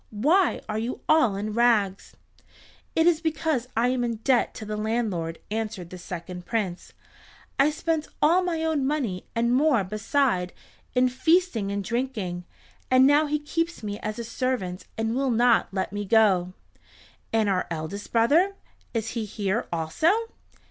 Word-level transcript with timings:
Why 0.09 0.61
are 0.67 0.79
you 0.79 1.01
all 1.07 1.35
in 1.35 1.53
rags?" 1.53 2.15
"It 2.95 3.05
is 3.05 3.21
because 3.21 3.67
I 3.77 3.89
am 3.89 4.03
in 4.03 4.15
debt 4.15 4.55
to 4.55 4.65
the 4.65 4.75
landlord," 4.75 5.37
answered 5.51 5.91
the 5.91 5.99
second 5.99 6.47
Prince. 6.47 6.93
"I 7.59 7.69
spent 7.69 8.07
all 8.19 8.41
my 8.41 8.63
own 8.65 8.87
money 8.87 9.27
and 9.35 9.53
more 9.53 9.83
beside 9.83 10.53
in 10.95 11.07
feasting 11.07 11.71
and 11.71 11.83
drinking, 11.83 12.45
and 12.89 13.05
now 13.05 13.27
he 13.27 13.37
keeps 13.37 13.83
me 13.83 13.99
as 13.99 14.17
a 14.17 14.23
servant 14.23 14.87
and 14.97 15.15
will 15.15 15.29
not 15.29 15.71
let 15.71 15.93
me 15.93 16.03
go." 16.03 16.53
"And 17.31 17.47
our 17.47 17.67
eldest 17.69 18.11
brother—is 18.11 19.09
he 19.09 19.25
here 19.25 19.67
also?" 19.71 20.09